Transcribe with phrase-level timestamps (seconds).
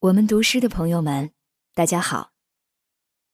[0.00, 1.30] 我们读诗的朋友们，
[1.74, 2.30] 大家好，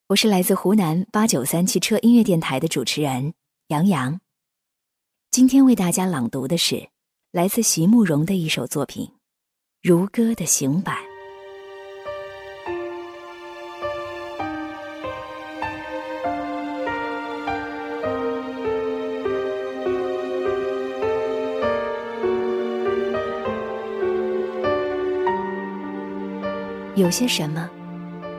[0.07, 3.35] 我是来自湖南八九三汽车音乐电台的主持人
[3.67, 4.21] 杨洋。
[5.33, 6.89] 今天为大家朗读的是
[7.33, 9.07] 来自席慕容的一首作品
[9.83, 10.97] 《如歌的行板》。
[26.95, 27.71] 有些什么，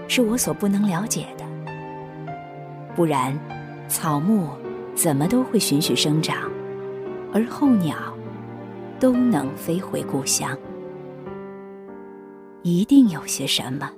[0.08, 1.46] 是我所不能了解的，
[2.96, 3.38] 不然，
[3.88, 4.50] 草木
[4.94, 6.52] 怎么都会循序生长，
[7.34, 7.96] 而候鸟
[9.00, 10.56] 都能飞回故乡。
[12.62, 13.90] 一定有些什么，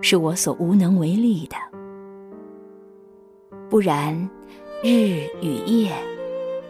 [0.00, 1.56] 是我所无能为力的，
[3.68, 4.14] 不然，
[4.84, 5.92] 日与夜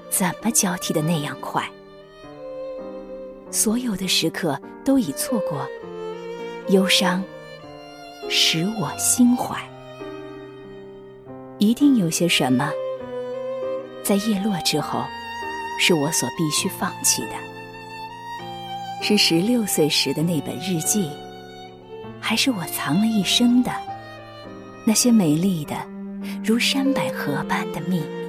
[0.09, 1.63] 怎么交替的那样快？
[3.51, 5.69] 所有的时刻都已错过。
[6.71, 7.25] 忧伤
[8.29, 9.57] 使我心怀，
[11.57, 12.71] 一定有些什么，
[14.03, 15.03] 在叶落之后，
[15.81, 17.31] 是我所必须放弃的。
[19.01, 21.09] 是十六岁时的那本日记，
[22.21, 23.73] 还是我藏了一生的
[24.85, 25.75] 那些美丽的
[26.45, 28.28] 如山百合般的秘密？